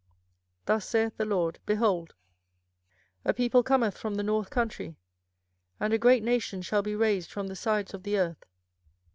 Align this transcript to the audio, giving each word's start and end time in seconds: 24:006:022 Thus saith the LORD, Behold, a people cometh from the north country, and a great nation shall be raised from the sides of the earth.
24:006:022 0.65 0.65
Thus 0.65 0.89
saith 0.89 1.17
the 1.17 1.25
LORD, 1.25 1.59
Behold, 1.67 2.15
a 3.23 3.35
people 3.35 3.61
cometh 3.61 3.95
from 3.95 4.15
the 4.15 4.23
north 4.23 4.49
country, 4.49 4.95
and 5.79 5.93
a 5.93 5.99
great 5.99 6.23
nation 6.23 6.63
shall 6.63 6.81
be 6.81 6.95
raised 6.95 7.31
from 7.31 7.45
the 7.45 7.55
sides 7.55 7.93
of 7.93 8.01
the 8.01 8.17
earth. 8.17 8.43